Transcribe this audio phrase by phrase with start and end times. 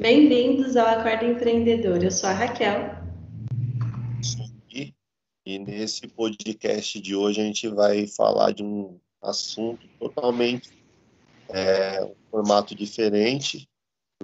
[0.00, 2.02] Bem-vindos ao Acordo Empreendedor.
[2.02, 2.96] Eu sou a Raquel.
[5.44, 10.70] E nesse podcast de hoje a gente vai falar de um assunto totalmente
[11.50, 13.68] é, um formato diferente,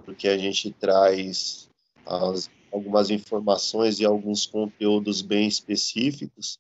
[0.03, 1.69] porque a gente traz
[2.07, 6.59] as, algumas informações e alguns conteúdos bem específicos.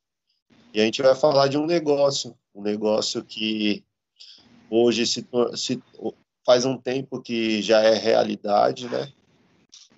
[0.74, 3.82] E a gente vai falar de um negócio, um negócio que
[4.68, 5.82] hoje se, se
[6.46, 9.12] faz um tempo que já é realidade, né?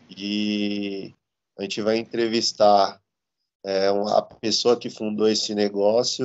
[0.08, 1.14] E
[1.58, 2.98] a gente vai entrevistar
[3.62, 6.25] é, a pessoa que fundou esse negócio.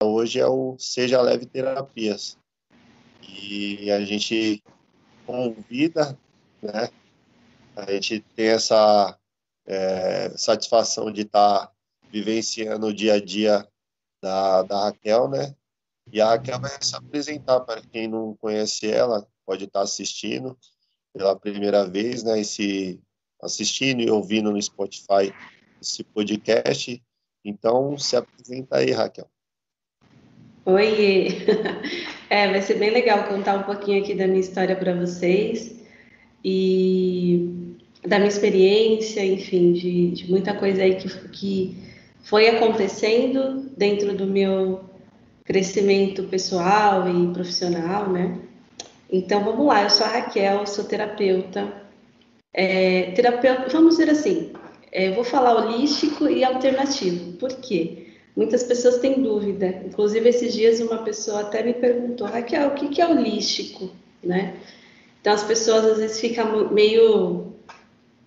[0.00, 2.38] Hoje é o Seja Leve Terapias.
[3.28, 4.62] E a gente
[5.26, 6.16] convida,
[6.62, 6.88] né?
[7.74, 9.18] A gente tem essa
[9.66, 11.72] é, satisfação de estar tá
[12.12, 13.66] vivenciando o dia a dia
[14.22, 15.54] da, da Raquel, né?
[16.10, 20.56] E a Raquel vai se apresentar para quem não conhece ela, pode estar assistindo
[21.12, 22.40] pela primeira vez, né?
[22.40, 23.00] Esse,
[23.42, 25.34] assistindo e ouvindo no Spotify
[25.80, 27.02] esse podcast.
[27.44, 29.28] Então, se apresenta aí, Raquel.
[30.64, 31.28] Oi!
[32.32, 35.76] É, vai ser bem legal contar um pouquinho aqui da minha história para vocês
[36.42, 41.91] e da minha experiência, enfim, de, de muita coisa aí que, que
[42.22, 44.84] foi acontecendo dentro do meu
[45.44, 48.38] crescimento pessoal e profissional, né?
[49.10, 51.82] Então vamos lá, eu sou a Raquel, sou terapeuta.
[52.54, 54.52] É, terapeuta, vamos dizer assim,
[54.90, 57.32] é, vou falar holístico e alternativo.
[57.32, 58.06] Por quê?
[58.34, 59.82] Muitas pessoas têm dúvida.
[59.86, 63.90] Inclusive esses dias uma pessoa até me perguntou, Raquel, o que, que é holístico,
[64.22, 64.54] né?
[65.20, 67.51] Então as pessoas às vezes ficam meio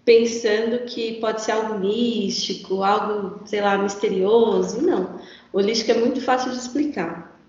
[0.05, 4.81] pensando que pode ser algo místico, algo, sei lá, misterioso.
[4.81, 5.19] Não.
[5.51, 7.41] O holístico é muito fácil de explicar.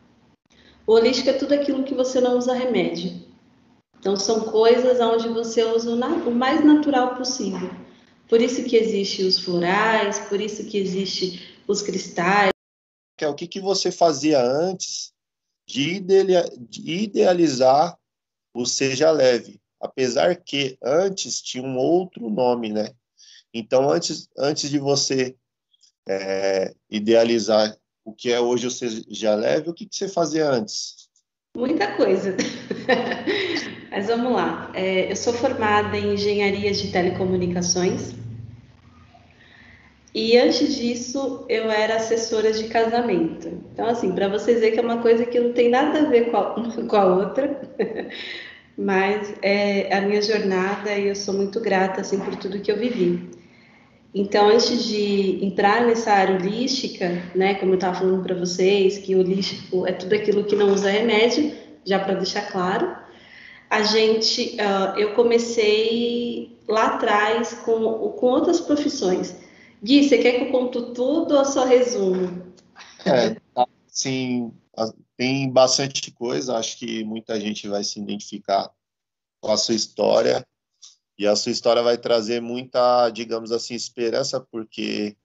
[0.86, 3.26] O holístico é tudo aquilo que você não usa remédio.
[3.98, 7.70] Então, são coisas onde você usa o mais natural possível.
[8.28, 12.50] Por isso que existe os florais, por isso que existe os cristais.
[13.22, 15.12] O que, que você fazia antes
[15.66, 16.02] de
[16.84, 17.98] idealizar
[18.54, 19.60] o Seja Leve?
[19.80, 22.90] Apesar que antes tinha um outro nome, né?
[23.52, 25.34] Então, antes, antes de você
[26.08, 31.08] é, idealizar o que é hoje o Seja Leve, o que, que você fazia antes?
[31.56, 32.36] Muita coisa.
[33.90, 34.70] Mas vamos lá.
[34.74, 38.14] É, eu sou formada em engenharia de telecomunicações.
[40.14, 43.48] E antes disso, eu era assessora de casamento.
[43.48, 46.30] Então, assim, para vocês verem que é uma coisa que não tem nada a ver
[46.30, 46.54] com a,
[46.88, 47.60] com a outra
[48.76, 52.78] mas é a minha jornada e eu sou muito grata assim por tudo que eu
[52.78, 53.30] vivi.
[54.14, 59.14] Então, antes de entrar nessa área holística, né, como eu estava falando para vocês, que
[59.14, 61.52] holístico é tudo aquilo que não usa remédio,
[61.84, 62.96] já para deixar claro,
[63.68, 69.36] a gente, uh, eu comecei lá atrás com, com outras profissões.
[69.82, 72.42] Gui, você quer que eu conto tudo ou só resumo?
[73.04, 73.36] É,
[73.86, 74.50] sim,
[75.16, 78.70] tem bastante coisa, acho que muita gente vai se identificar
[79.40, 80.46] com a sua história
[81.18, 85.16] e a sua história vai trazer muita, digamos assim, esperança, porque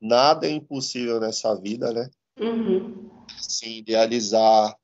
[0.00, 2.10] nada é impossível nessa vida, né?
[2.38, 3.10] Uhum.
[3.38, 4.76] Se idealizar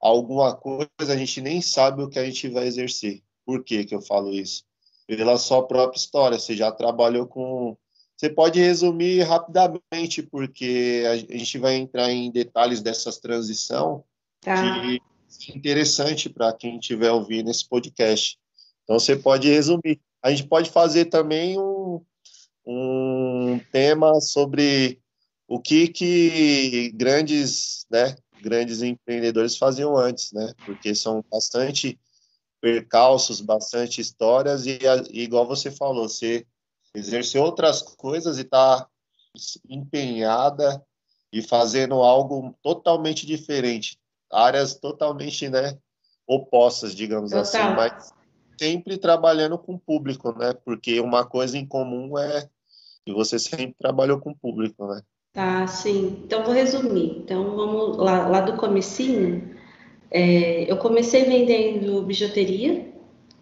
[0.00, 3.22] alguma coisa, a gente nem sabe o que a gente vai exercer.
[3.44, 4.64] Por que que eu falo isso?
[5.06, 7.76] Pela sua própria história, você já trabalhou com
[8.16, 14.04] você pode resumir rapidamente, porque a gente vai entrar em detalhes dessas transição
[14.40, 14.80] tá.
[14.80, 15.00] que
[15.52, 18.38] é interessante para quem estiver ouvindo esse podcast.
[18.84, 20.00] Então, você pode resumir.
[20.22, 22.00] A gente pode fazer também um,
[22.64, 25.00] um tema sobre
[25.48, 30.52] o que, que grandes, né, grandes empreendedores faziam antes, né?
[30.64, 31.98] Porque são bastante
[32.60, 34.78] percalços, bastante histórias e,
[35.10, 36.46] e igual você falou, você
[36.94, 38.88] exercer outras coisas e estar tá
[39.68, 40.82] empenhada
[41.32, 43.98] e fazendo algo totalmente diferente,
[44.30, 45.76] áreas totalmente, né,
[46.26, 47.42] opostas, digamos Total.
[47.42, 48.12] assim, mas
[48.58, 50.54] sempre trabalhando com o público, né?
[50.64, 52.48] Porque uma coisa em comum é
[53.04, 55.02] que você sempre trabalhou com o público, né?
[55.32, 56.22] Tá, sim.
[56.24, 57.18] Então vou resumir.
[57.18, 59.56] Então vamos lá, lá do comecinho.
[60.10, 62.93] É, eu comecei vendendo bijuteria,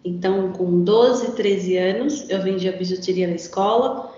[0.03, 4.13] então, com 12, 13 anos, eu vendia bijuteria na escola.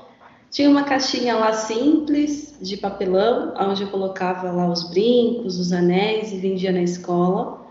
[0.49, 6.31] Tinha uma caixinha lá simples, de papelão, onde eu colocava lá os brincos, os anéis
[6.31, 7.67] e vendia na escola.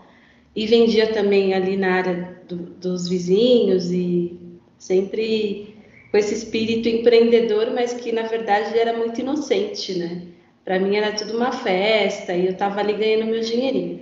[0.55, 4.39] E vendia também ali na área do, dos vizinhos e
[4.77, 5.75] sempre
[6.09, 10.21] com esse espírito empreendedor, mas que na verdade era muito inocente, né?
[10.63, 13.99] Para mim era tudo uma festa e eu estava ali ganhando meu dinheirinho.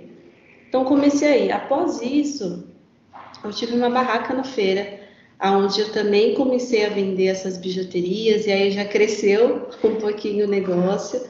[0.68, 1.52] Então comecei aí.
[1.52, 2.73] Após isso,
[3.44, 5.00] eu tive uma barraca na feira,
[5.42, 10.50] onde eu também comecei a vender essas bijuterias, e aí já cresceu um pouquinho o
[10.50, 11.20] negócio.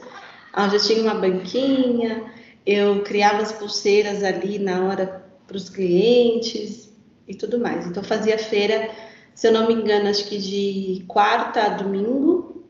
[0.55, 2.23] Eu tinha uma banquinha,
[2.65, 6.89] eu criava as pulseiras ali na hora para os clientes
[7.27, 7.85] e tudo mais.
[7.87, 8.89] Então fazia feira,
[9.33, 12.63] se eu não me engano, acho que de quarta a domingo,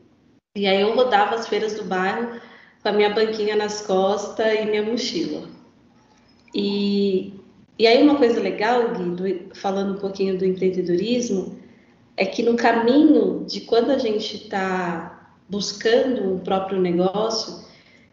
[0.56, 2.40] e aí eu rodava as feiras do bairro
[2.82, 5.48] com a minha banquinha nas costas e minha mochila.
[6.54, 7.35] E,
[7.78, 11.58] e aí uma coisa legal, Gui, do, falando um pouquinho do empreendedorismo,
[12.16, 17.64] é que no caminho de quando a gente está buscando um próprio negócio,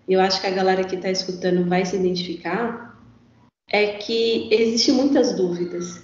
[0.08, 3.00] eu acho que a galera que está escutando vai se identificar,
[3.70, 6.04] é que existem muitas dúvidas.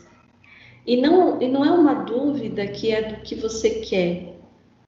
[0.87, 4.35] E não, e não é uma dúvida que é do que você quer,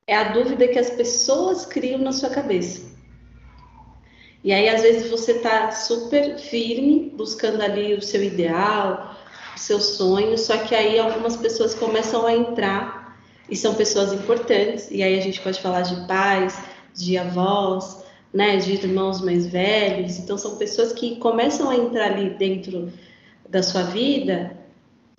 [0.07, 2.89] é a dúvida que as pessoas criam na sua cabeça.
[4.43, 9.15] E aí, às vezes, você está super firme, buscando ali o seu ideal,
[9.55, 14.89] o seu sonho, só que aí algumas pessoas começam a entrar, e são pessoas importantes,
[14.89, 16.57] e aí a gente pode falar de pais,
[16.95, 18.03] de avós,
[18.33, 22.91] né, de irmãos mais velhos, então são pessoas que começam a entrar ali dentro
[23.49, 24.57] da sua vida,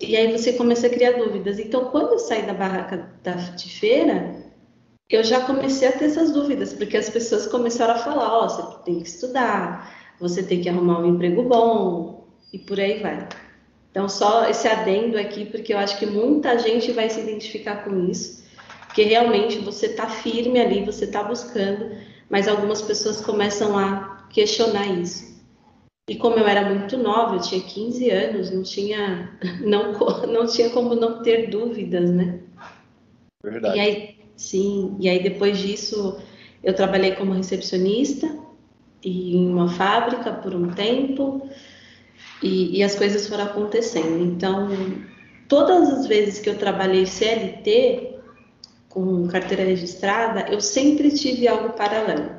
[0.01, 1.59] e aí você começa a criar dúvidas.
[1.59, 4.42] Então, quando eu saí da barraca da, de feira,
[5.15, 8.49] eu já comecei a ter essas dúvidas, porque as pessoas começaram a falar: ó, oh,
[8.49, 13.27] você tem que estudar, você tem que arrumar um emprego bom, e por aí vai.
[13.91, 18.09] Então, só esse adendo aqui, porque eu acho que muita gente vai se identificar com
[18.09, 18.43] isso,
[18.87, 21.95] porque realmente você está firme ali, você está buscando,
[22.29, 25.33] mas algumas pessoas começam a questionar isso.
[26.09, 29.93] E como eu era muito nova, eu tinha 15 anos, não tinha, não,
[30.27, 32.39] não tinha como não ter dúvidas, né?
[33.43, 33.77] Verdade.
[33.77, 36.17] E aí, Sim, e aí depois disso
[36.63, 38.43] eu trabalhei como recepcionista
[39.03, 41.49] em uma fábrica por um tempo
[42.41, 44.23] e, e, as coisas foram acontecendo.
[44.23, 44.69] Então,
[45.47, 48.17] todas as vezes que eu trabalhei CLT
[48.89, 52.31] com carteira registrada, eu sempre tive algo paralelo.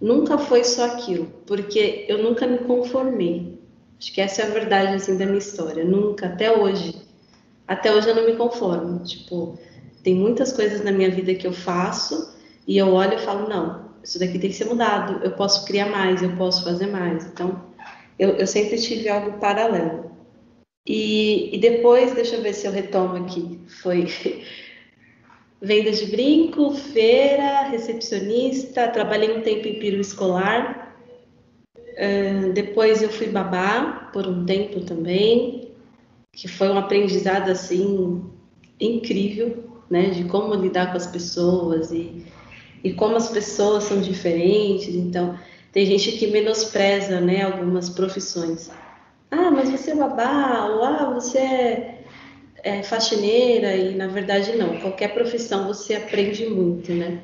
[0.00, 3.58] Nunca foi só aquilo, porque eu nunca me conformei.
[3.98, 5.84] Acho que essa é a verdade assim da minha história.
[5.84, 6.94] Nunca, até hoje.
[7.66, 9.02] Até hoje eu não me conformo.
[9.04, 9.58] Tipo,
[10.06, 12.32] tem muitas coisas na minha vida que eu faço
[12.64, 15.90] e eu olho e falo, não, isso daqui tem que ser mudado, eu posso criar
[15.90, 17.26] mais, eu posso fazer mais.
[17.26, 17.60] Então,
[18.16, 20.12] eu, eu sempre tive algo paralelo.
[20.86, 24.06] E, e, depois, deixa eu ver se eu retomo aqui, foi
[25.60, 30.96] venda de brinco, feira, recepcionista, trabalhei um tempo em piro escolar,
[31.76, 35.72] uh, depois eu fui babá por um tempo também,
[36.32, 38.22] que foi um aprendizado assim
[38.78, 42.24] incrível, né, de como lidar com as pessoas e,
[42.82, 44.94] e como as pessoas são diferentes.
[44.94, 45.38] Então,
[45.72, 48.70] tem gente que menospreza, né, algumas profissões.
[49.30, 52.04] Ah, mas você é babá, ou ah, você é,
[52.62, 54.78] é faxineira, e na verdade não.
[54.78, 57.20] Qualquer profissão você aprende muito, né?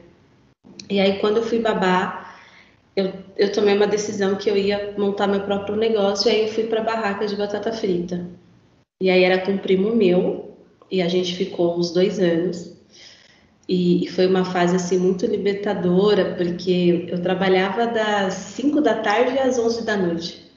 [0.90, 2.36] E aí, quando eu fui babá,
[2.94, 6.48] eu, eu tomei uma decisão que eu ia montar meu próprio negócio, e aí eu
[6.48, 8.26] fui para a barraca de batata frita.
[9.00, 10.51] E aí era com um primo meu,
[10.92, 12.70] e a gente ficou uns dois anos.
[13.66, 19.58] E, foi uma fase assim muito libertadora, porque eu trabalhava das 5 da tarde às
[19.58, 20.52] 11 da noite.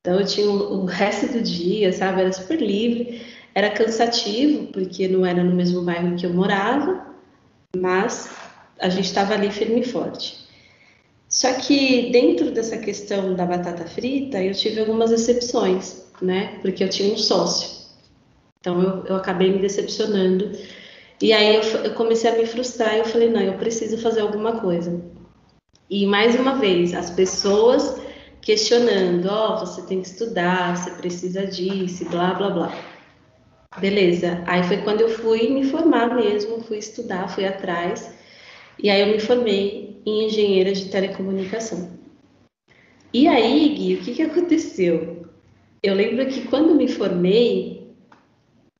[0.00, 2.22] Então eu tinha o, resto do dia, sabe?
[2.22, 3.22] Era super livre.
[3.54, 7.06] Era cansativo, porque não era no mesmo bairro que eu morava,
[7.76, 8.28] mas
[8.80, 10.44] a gente estava ali firme e forte.
[11.28, 16.58] Só que dentro dessa questão da batata frita, eu tive algumas exceções, né?
[16.62, 17.85] Porque eu tinha um sócio.
[18.66, 20.50] Então eu, eu acabei me decepcionando.
[21.22, 24.22] E aí eu, eu comecei a me frustrar e eu falei, não, eu preciso fazer
[24.22, 25.00] alguma coisa.
[25.88, 28.02] E mais uma vez, as pessoas
[28.42, 32.78] questionando, ó, oh, você tem que estudar, você precisa disso, blá, blá, blá.
[33.78, 34.42] Beleza.
[34.48, 38.12] Aí foi quando eu fui me formar mesmo, fui estudar, fui atrás.
[38.82, 41.96] E aí eu me formei em engenheira de telecomunicação.
[43.14, 45.24] E aí, Gui, o que, que aconteceu?
[45.80, 47.75] Eu lembro que quando me formei,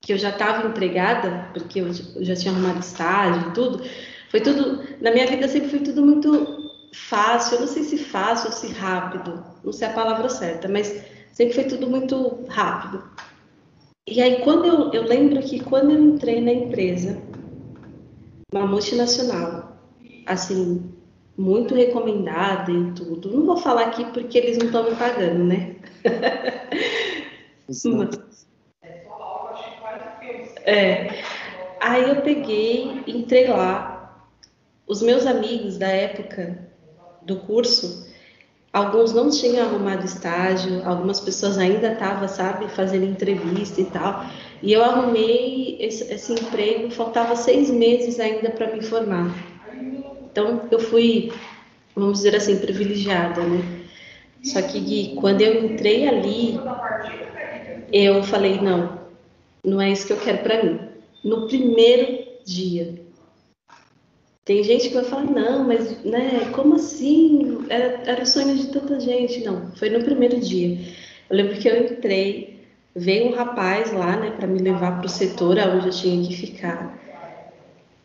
[0.06, 3.82] que eu já estava empregada, porque eu já tinha arrumado estágio e tudo,
[4.30, 8.46] foi tudo, na minha vida sempre foi tudo muito fácil, eu não sei se fácil
[8.46, 13.02] ou se rápido, não sei a palavra certa, mas sempre foi tudo muito rápido.
[14.06, 17.20] E aí, quando eu, eu lembro que quando eu entrei na empresa,
[18.52, 19.76] uma multinacional,
[20.24, 20.88] assim,
[21.36, 25.74] muito recomendada e tudo, não vou falar aqui porque eles não estão me pagando, né?
[30.64, 31.22] É.
[31.80, 34.26] Aí eu peguei, entrei lá.
[34.86, 36.58] Os meus amigos da época
[37.22, 38.08] do curso,
[38.72, 44.24] alguns não tinham arrumado estágio, algumas pessoas ainda estavam, sabe, fazendo entrevista e tal.
[44.62, 49.34] E eu arrumei esse, esse emprego, faltava seis meses ainda para me formar.
[50.30, 51.32] Então, eu fui,
[51.94, 53.86] vamos dizer assim, privilegiada, né?
[54.44, 56.60] Só que Gui, quando eu entrei ali,
[57.92, 59.05] eu falei, não,
[59.66, 60.78] não é isso que eu quero para mim.
[61.24, 63.04] No primeiro dia.
[64.44, 67.66] Tem gente que vai falar, não, mas né, como assim?
[67.68, 69.42] Era, era o sonho de tanta gente.
[69.42, 70.78] Não, foi no primeiro dia.
[71.28, 72.60] Eu lembro que eu entrei,
[72.94, 76.36] veio um rapaz lá, né, para me levar para o setor onde eu tinha que
[76.36, 76.96] ficar.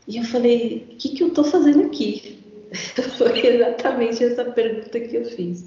[0.08, 2.39] E eu falei, o que, que eu estou fazendo aqui?
[3.20, 5.65] Foi exatamente essa pergunta que eu fiz.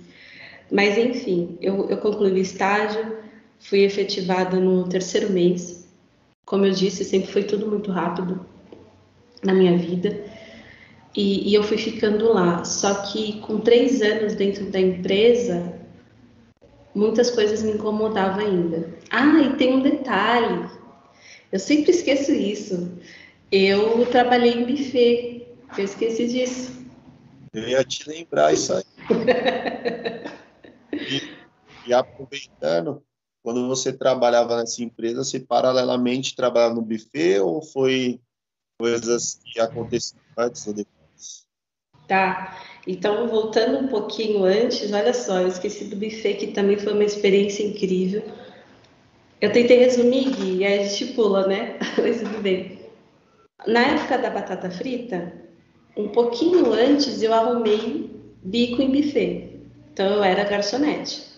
[0.72, 3.16] Mas, enfim, eu, eu concluí o estágio,
[3.60, 5.83] fui efetivada no terceiro mês.
[6.44, 8.44] Como eu disse, sempre foi tudo muito rápido
[9.42, 10.24] na minha vida.
[11.16, 12.64] E, e eu fui ficando lá.
[12.64, 15.80] Só que com três anos dentro da empresa,
[16.94, 18.92] muitas coisas me incomodavam ainda.
[19.10, 20.68] Ah, e tem um detalhe.
[21.52, 22.92] Eu sempre esqueço isso.
[23.50, 25.46] Eu trabalhei em buffet.
[25.78, 26.84] Eu esqueci disso.
[27.52, 28.84] Eu ia te lembrar isso aí.
[30.92, 31.22] e,
[31.86, 33.02] e aproveitando,
[33.44, 38.18] quando você trabalhava nessa empresa, você paralelamente trabalhava no buffet ou foi
[38.80, 41.46] coisas que aconteceram antes ou depois?
[42.08, 42.58] Tá.
[42.86, 47.04] Então, voltando um pouquinho antes, olha só, eu esqueci do buffet, que também foi uma
[47.04, 48.24] experiência incrível.
[49.42, 51.78] Eu tentei resumir, Gui, e aí a gente pula, né?
[52.00, 52.78] Mas tudo bem.
[53.66, 55.34] Na época da batata frita,
[55.94, 58.10] um pouquinho antes eu arrumei
[58.42, 59.60] bico em buffet.
[59.92, 61.33] Então, eu era garçonete.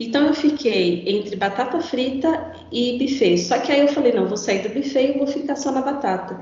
[0.00, 3.36] Então eu fiquei entre batata frita e buffet.
[3.36, 5.82] Só que aí eu falei, não, vou sair do buffet e vou ficar só na
[5.82, 6.40] batata.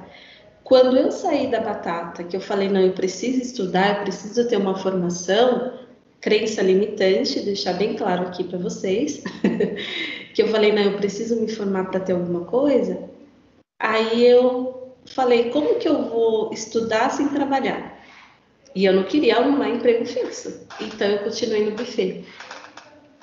[0.62, 4.56] Quando eu saí da batata, que eu falei, não, eu preciso estudar, eu preciso ter
[4.56, 5.72] uma formação,
[6.20, 9.24] crença limitante, deixar bem claro aqui para vocês,
[10.34, 13.08] que eu falei, não, eu preciso me formar para ter alguma coisa.
[13.80, 17.98] Aí eu falei, como que eu vou estudar sem trabalhar?
[18.72, 20.66] E eu não queria arrumar emprego fixo.
[20.80, 22.24] Então eu continuei no buffet.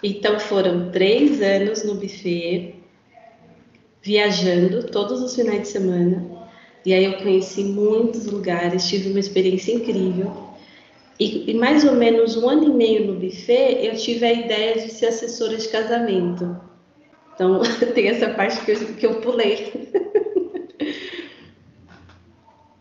[0.08, 2.76] Então foram três anos no buffet,
[4.04, 6.48] viajando todos os finais de semana.
[6.86, 10.32] E aí eu conheci muitos lugares, tive uma experiência incrível.
[11.20, 14.76] E, e mais ou menos um ano e meio no buffet, eu tive a ideia
[14.76, 16.56] de ser assessora de casamento.
[17.34, 17.64] Então
[17.96, 19.90] tem essa parte que eu, que eu pulei.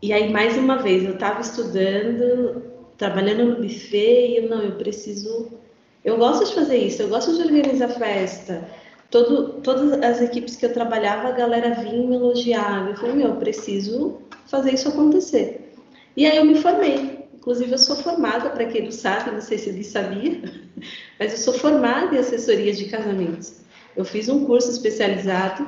[0.03, 2.65] e aí mais uma vez eu estava estudando,
[2.99, 5.64] trabalhando no buffet e eu não, eu preciso
[6.05, 8.69] eu gosto de fazer isso, eu gosto de organizar festa.
[9.11, 12.91] Todo, todas as equipes que eu trabalhava, a galera vinha me elogiava.
[12.91, 15.73] Eu falei, meu, eu preciso fazer isso acontecer.
[16.17, 17.25] E aí eu me formei.
[17.35, 20.43] Inclusive, eu sou formada, para quem não sabe, não sei se ele sabia,
[21.19, 23.61] mas eu sou formada em assessoria de casamentos.
[23.97, 25.67] Eu fiz um curso especializado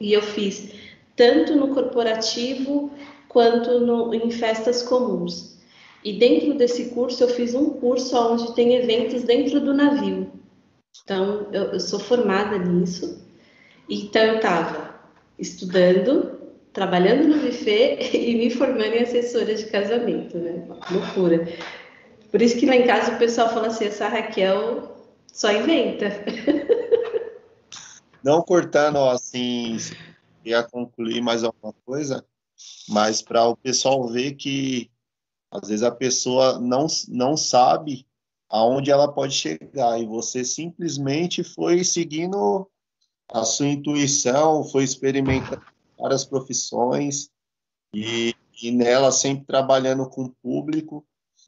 [0.00, 0.72] e eu fiz
[1.16, 2.92] tanto no corporativo
[3.28, 5.57] quanto no, em festas comuns.
[6.04, 10.30] E dentro desse curso eu fiz um curso onde tem eventos dentro do navio.
[11.02, 13.26] Então eu, eu sou formada nisso.
[13.88, 15.00] Então eu estava
[15.38, 16.38] estudando,
[16.72, 20.66] trabalhando no buffet e me formando em assessora de casamento, né?
[20.90, 21.48] Loucura.
[22.30, 24.96] Por isso que lá em casa o pessoal fala assim, essa Raquel
[25.32, 26.08] só inventa.
[28.22, 29.76] Não cortando assim,
[30.44, 32.24] ia concluir mais alguma coisa,
[32.88, 34.90] mas para o pessoal ver que
[35.50, 38.06] às vezes a pessoa não, não sabe
[38.48, 42.68] aonde ela pode chegar e você simplesmente foi seguindo
[43.30, 45.62] a sua intuição, foi experimentando
[45.98, 47.30] várias profissões
[47.94, 51.04] e, e nela sempre trabalhando com o público.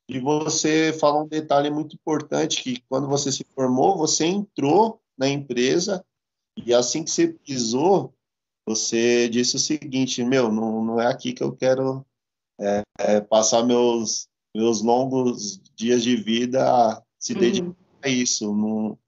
[0.09, 5.29] E você falou um detalhe muito importante que quando você se formou, você entrou na
[5.29, 6.05] empresa
[6.57, 8.13] e assim que você pisou,
[8.67, 12.05] você disse o seguinte, meu, não, não é aqui que eu quero
[12.61, 17.41] é, é, passar meus, meus longos dias de vida se uhum.
[17.41, 18.55] dedicar a isso.
[18.55, 18.99] Não...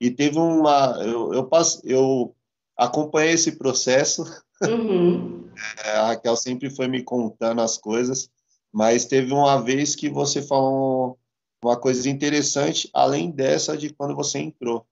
[0.00, 0.96] E teve uma.
[1.02, 2.34] Eu, eu, passe, eu
[2.76, 4.24] acompanhei esse processo.
[4.62, 5.40] Uhum.
[5.84, 8.30] É, a Raquel sempre foi me contando as coisas,
[8.72, 11.18] mas teve uma vez que você falou
[11.62, 14.86] uma coisa interessante, além dessa de quando você entrou.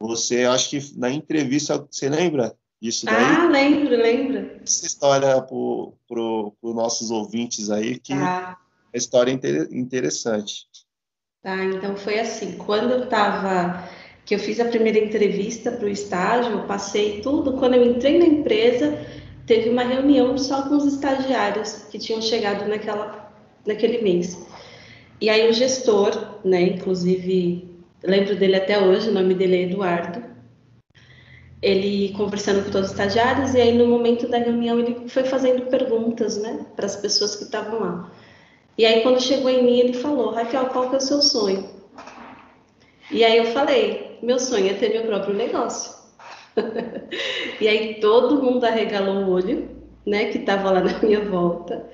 [0.00, 2.56] Você, acho que na entrevista, você lembra?
[2.82, 3.14] Isso daí?
[3.14, 4.39] Ah, lembro, lembro.
[4.62, 8.58] Essa história para pro, os nossos ouvintes aí, que tá.
[8.92, 10.68] é história inter, interessante.
[11.42, 13.88] Tá, então foi assim, quando eu estava,
[14.26, 18.18] que eu fiz a primeira entrevista para o estágio, eu passei tudo, quando eu entrei
[18.18, 18.98] na empresa,
[19.46, 23.32] teve uma reunião só com os estagiários que tinham chegado naquela,
[23.66, 24.38] naquele mês.
[25.20, 27.68] E aí o gestor, né, inclusive,
[28.02, 30.29] lembro dele até hoje, o nome dele é Eduardo,
[31.62, 35.66] ele conversando com todos os estagiários, e aí no momento da reunião ele foi fazendo
[35.66, 38.12] perguntas, né, para as pessoas que estavam lá.
[38.78, 41.68] E aí quando chegou em mim, ele falou, Raquel, qual que é o seu sonho?
[43.10, 45.92] E aí eu falei, meu sonho é ter meu próprio negócio.
[47.60, 49.68] e aí todo mundo arregalou o olho,
[50.06, 51.86] né, que estava lá na minha volta,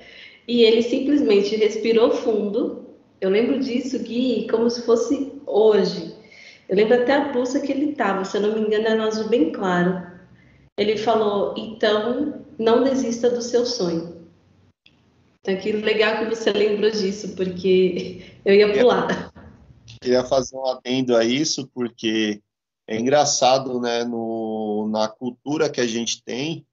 [0.47, 2.87] e ele simplesmente respirou fundo,
[3.19, 6.15] eu lembro disso, Gui, como se fosse hoje.
[6.69, 9.07] Eu lembro até a blusa que ele estava, se eu não me engano, era um
[9.07, 10.05] azul bem claro.
[10.77, 14.17] Ele falou: então, não desista do seu sonho.
[15.39, 19.31] Então, que legal que você lembrou disso, porque eu ia pular.
[20.01, 22.41] Queria fazer um adendo a isso, porque
[22.85, 26.65] é engraçado, né, no, na cultura que a gente tem,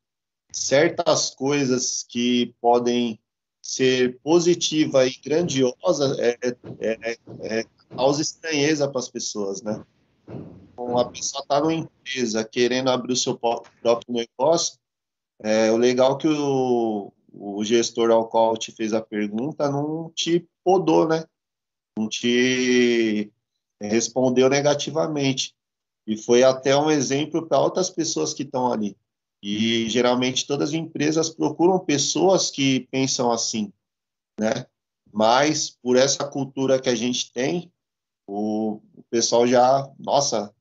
[0.52, 3.18] certas coisas que podem
[3.62, 6.36] ser positiva e grandiosa é,
[6.80, 9.84] é, é, é causa estranheza para as pessoas, né?
[10.72, 13.64] Então, a pessoa está numa empresa querendo abrir o seu próprio
[14.08, 14.78] negócio,
[15.40, 20.10] é, o legal é que o, o gestor ao qual te fez a pergunta não
[20.14, 21.24] te podou, né?
[21.98, 23.32] Não te
[23.80, 25.54] respondeu negativamente.
[26.06, 28.96] E foi até um exemplo para outras pessoas que estão ali.
[29.42, 33.72] E geralmente todas as empresas procuram pessoas que pensam assim,
[34.38, 34.66] né?
[35.12, 37.72] Mas por essa cultura que a gente tem,
[38.26, 40.52] o, o pessoal já, nossa, o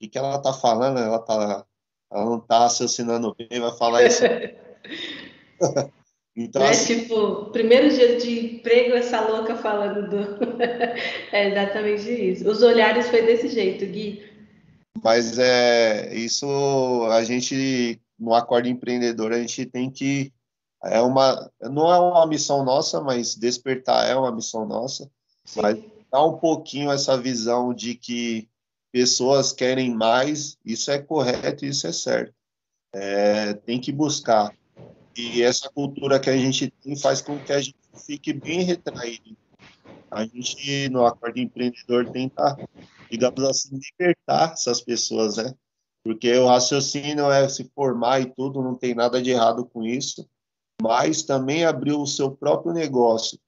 [0.00, 0.98] que, que ela tá falando?
[0.98, 1.64] Ela tá,
[2.10, 4.22] ela não tá raciocinando bem, vai falar isso.
[6.36, 10.18] então, é assim, tipo, primeiro dia de emprego, essa louca falando do.
[11.32, 12.48] é exatamente isso.
[12.48, 14.28] Os olhares foi desse jeito, Gui.
[15.02, 16.46] Mas é isso
[17.10, 20.30] a gente no acordo empreendedor a gente tem que
[20.84, 25.10] é uma não é uma missão nossa, mas despertar é uma missão nossa.
[25.44, 25.62] Sim.
[25.62, 25.78] Mas
[26.10, 28.48] dar um pouquinho essa visão de que
[28.92, 32.34] pessoas querem mais, isso é correto, isso é certo.
[32.92, 34.54] É, tem que buscar.
[35.16, 39.36] E essa cultura que a gente tem faz com que a gente fique bem retraído.
[40.10, 42.56] A gente, no acordo empreendedor, tenta,
[43.10, 45.54] digamos assim, libertar essas pessoas, né?
[46.02, 50.28] Porque o raciocínio é se formar e tudo, não tem nada de errado com isso,
[50.82, 53.38] mas também abrir o seu próprio negócio.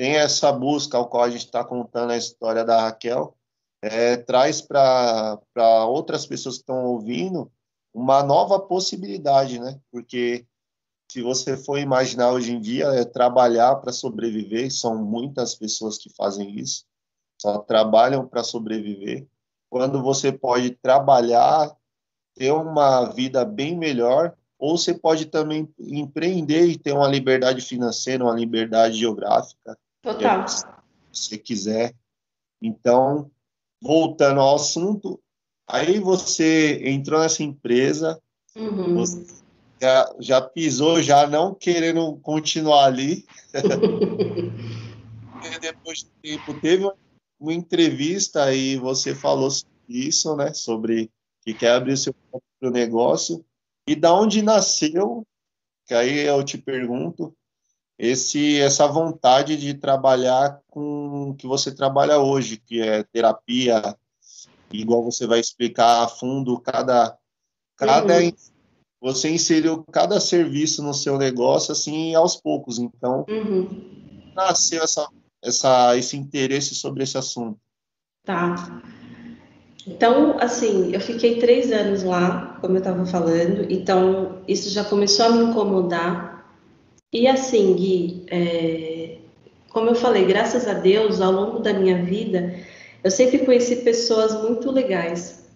[0.00, 3.36] Tem essa busca ao qual a gente está contando a história da Raquel,
[3.82, 5.38] é, traz para
[5.86, 7.52] outras pessoas que estão ouvindo
[7.92, 9.78] uma nova possibilidade, né?
[9.92, 10.46] Porque
[11.12, 16.08] se você for imaginar hoje em dia, é trabalhar para sobreviver, são muitas pessoas que
[16.16, 16.86] fazem isso,
[17.38, 19.28] só trabalham para sobreviver.
[19.68, 21.76] Quando você pode trabalhar
[22.34, 28.24] ter uma vida bem melhor, ou você pode também empreender e ter uma liberdade financeira,
[28.24, 29.78] uma liberdade geográfica.
[30.02, 30.46] Total.
[30.48, 30.64] Se
[31.12, 31.94] você quiser.
[32.62, 33.30] Então,
[33.82, 35.20] voltando ao assunto,
[35.66, 38.20] aí você entrou nessa empresa,
[38.54, 38.94] uhum.
[38.94, 39.24] você
[39.80, 43.24] já, já pisou, já não querendo continuar ali.
[45.60, 46.90] depois de tempo, teve
[47.38, 49.48] uma entrevista e você falou
[49.88, 51.10] isso, né, sobre
[51.42, 53.44] que quer abrir seu próprio negócio.
[53.86, 55.26] E da onde nasceu,
[55.86, 57.34] que aí eu te pergunto,
[58.00, 63.94] esse essa vontade de trabalhar com o que você trabalha hoje, que é terapia,
[64.72, 67.14] igual você vai explicar a fundo cada
[67.76, 68.32] cada uhum.
[69.02, 73.68] você inseriu cada serviço no seu negócio assim aos poucos, então uhum.
[74.34, 75.06] nasceu essa
[75.42, 77.58] essa esse interesse sobre esse assunto.
[78.24, 78.82] Tá.
[79.86, 85.26] Então, assim, eu fiquei três anos lá, como eu estava falando, então isso já começou
[85.26, 86.29] a me incomodar.
[87.12, 89.16] E assim, Gui, é,
[89.70, 92.54] como eu falei, graças a Deus, ao longo da minha vida,
[93.02, 95.48] eu sempre conheci pessoas muito legais.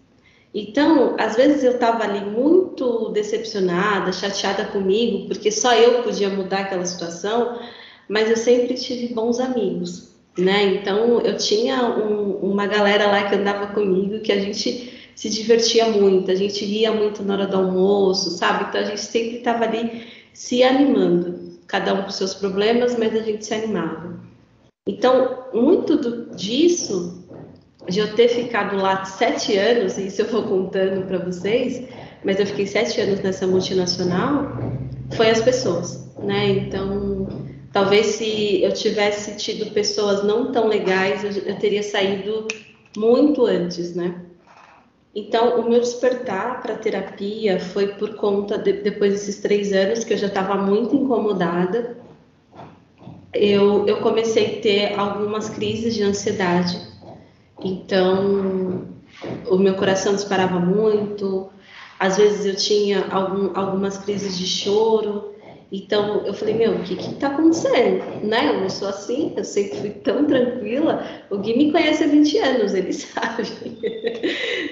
[0.53, 6.61] Então, às vezes eu estava ali muito decepcionada, chateada comigo, porque só eu podia mudar
[6.61, 7.59] aquela situação,
[8.07, 10.75] mas eu sempre tive bons amigos né?
[10.75, 15.89] Então eu tinha um, uma galera lá que andava comigo que a gente se divertia
[15.89, 18.65] muito, a gente ria muito na hora do almoço, sabe?
[18.67, 23.19] Então a gente sempre estava ali se animando, cada um com seus problemas, mas a
[23.19, 24.19] gente se animava.
[24.87, 27.23] Então muito do, disso
[27.87, 31.87] de eu ter ficado lá sete anos, e isso eu vou contando para vocês,
[32.23, 34.57] mas eu fiquei sete anos nessa multinacional,
[35.15, 36.49] foi as pessoas, né?
[36.49, 37.27] Então
[37.75, 42.47] Talvez se eu tivesse tido pessoas não tão legais, eu, eu teria saído
[42.95, 44.15] muito antes, né?
[45.15, 50.13] Então, o meu despertar para terapia foi por conta, de, depois desses três anos, que
[50.13, 51.95] eu já estava muito incomodada.
[53.33, 56.77] eu, eu comecei a ter algumas crises de ansiedade.
[57.63, 58.89] Então,
[59.49, 61.49] o meu coração disparava muito,
[61.97, 65.34] às vezes eu tinha algum, algumas crises de choro.
[65.71, 68.25] Então eu falei, meu, o que que tá acontecendo?
[68.25, 68.49] Né?
[68.49, 71.03] Eu não sou assim, eu sempre fui tão tranquila.
[71.29, 73.49] O Gui me conhece há 20 anos, ele sabe.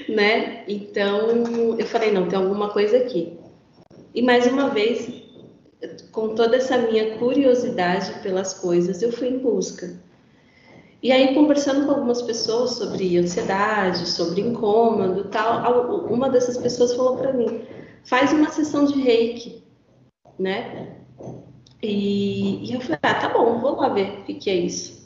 [0.07, 0.63] né?
[0.67, 3.33] Então eu falei, não, tem alguma coisa aqui.
[4.13, 5.09] E mais uma vez,
[6.11, 9.99] com toda essa minha curiosidade pelas coisas, eu fui em busca.
[11.01, 17.17] E aí, conversando com algumas pessoas sobre ansiedade, sobre incômodo tal, uma dessas pessoas falou
[17.17, 17.61] para mim:
[18.05, 19.62] faz uma sessão de reiki,
[20.43, 20.97] né?
[21.81, 25.03] E, e, eu falei: ah, tá bom, vou lá ver o que, que é isso.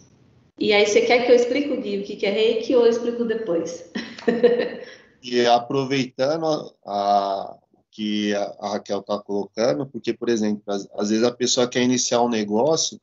[0.59, 2.89] E aí, você quer que eu explique, Gui, o que, que é reiki ou eu
[2.89, 3.91] explico depois?
[5.21, 7.57] e aproveitando a,
[7.91, 12.21] que a Raquel está colocando, porque, por exemplo, às, às vezes a pessoa quer iniciar
[12.21, 12.99] um negócio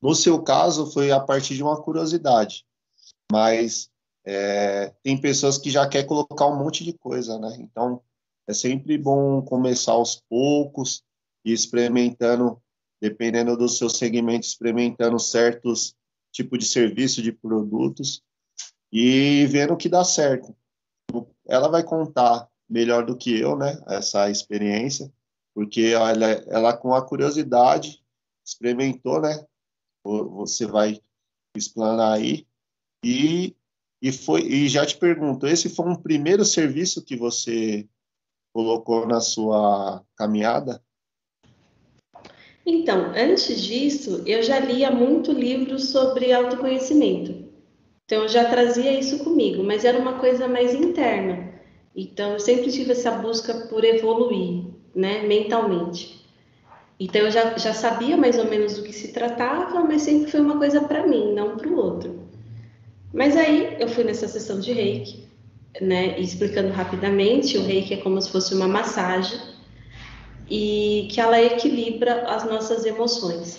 [0.00, 2.64] no seu caso, foi a partir de uma curiosidade,
[3.30, 3.90] mas
[4.24, 7.56] é, tem pessoas que já quer colocar um monte de coisa, né?
[7.58, 8.00] Então,
[8.46, 11.02] é sempre bom começar aos poucos
[11.44, 12.60] e experimentando,
[13.00, 15.96] dependendo do seu segmento, experimentando certos
[16.32, 18.22] tipos de serviço, de produtos
[18.92, 20.54] e vendo o que dá certo.
[21.46, 23.80] Ela vai contar melhor do que eu, né?
[23.86, 25.12] Essa experiência,
[25.54, 28.02] porque ela, ela com a curiosidade
[28.44, 29.44] experimentou, né?
[30.04, 31.00] você vai
[31.56, 32.46] explanar aí.
[33.04, 33.56] E,
[34.00, 37.88] e, foi, e já te pergunto, esse foi um primeiro serviço que você
[38.52, 40.82] colocou na sua caminhada?
[42.64, 47.34] Então, antes disso, eu já lia muito livro sobre autoconhecimento.
[48.04, 51.52] Então, eu já trazia isso comigo, mas era uma coisa mais interna.
[51.94, 56.22] Então, eu sempre tive essa busca por evoluir, né, mentalmente.
[57.02, 60.40] Então eu já, já sabia mais ou menos do que se tratava, mas sempre foi
[60.40, 62.28] uma coisa para mim, não para o outro.
[63.12, 65.24] Mas aí eu fui nessa sessão de reiki,
[65.80, 69.36] né, explicando rapidamente, o reiki é como se fosse uma massagem
[70.50, 73.58] e que ela equilibra as nossas emoções.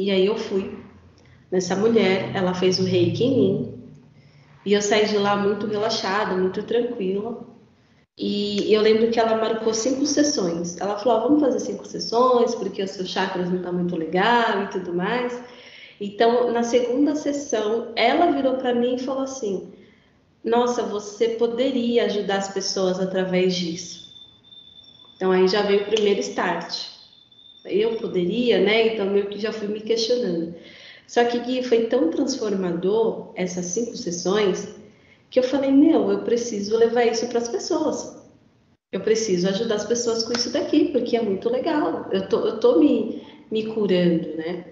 [0.00, 0.78] E aí eu fui
[1.50, 3.82] nessa mulher, ela fez o reiki em mim
[4.64, 7.44] e eu saí de lá muito relaxada, muito tranquila.
[8.16, 10.80] E eu lembro que ela marcou cinco sessões.
[10.80, 13.96] Ela falou: ah, vamos fazer cinco sessões, porque os seus chakras não estão tá muito
[13.96, 15.42] legal e tudo mais.
[16.00, 19.72] Então, na segunda sessão, ela virou para mim e falou assim:
[20.44, 24.01] Nossa, você poderia ajudar as pessoas através disso.
[25.22, 26.88] Então, aí já veio o primeiro start.
[27.64, 28.88] Eu poderia, né?
[28.88, 30.52] Então, meio que já fui me questionando.
[31.06, 34.74] Só que foi tão transformador essas cinco sessões
[35.30, 38.20] que eu falei, meu, eu preciso levar isso para as pessoas.
[38.90, 42.08] Eu preciso ajudar as pessoas com isso daqui, porque é muito legal.
[42.10, 44.64] Eu tô, eu tô me, me curando, né?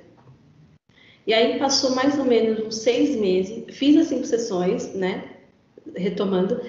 [1.28, 5.30] E aí passou mais ou menos uns seis meses, fiz as cinco sessões, né?
[5.94, 6.60] Retomando,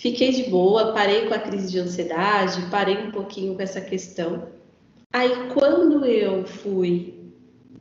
[0.00, 4.48] fiquei de boa, parei com a crise de ansiedade, parei um pouquinho com essa questão.
[5.12, 7.32] Aí quando eu fui,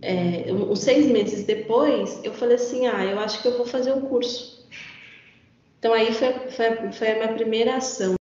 [0.01, 3.93] é, uns seis meses depois, eu falei assim, ah, eu acho que eu vou fazer
[3.93, 4.67] um curso.
[5.79, 8.18] Então aí foi, foi, foi a minha primeira ação.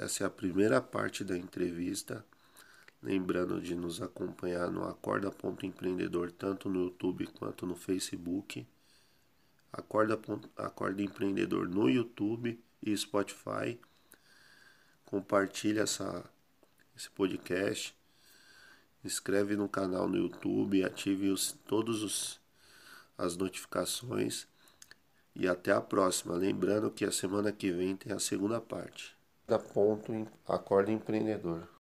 [0.00, 2.24] Essa é a primeira parte da entrevista.
[3.02, 8.66] Lembrando de nos acompanhar no Acorda Ponto Empreendedor, tanto no YouTube quanto no Facebook.
[9.70, 10.18] Acorda,
[10.56, 13.78] Acorda Empreendedor no YouTube e Spotify
[15.04, 16.24] compartilha essa,
[16.96, 17.94] esse podcast,
[19.04, 22.40] inscreve no canal no YouTube, ative os, todos os
[23.18, 24.46] as notificações
[25.36, 26.36] e até a próxima.
[26.36, 29.19] Lembrando que a semana que vem tem a segunda parte.
[29.58, 30.12] Ponto
[30.46, 31.79] acorda empreendedor.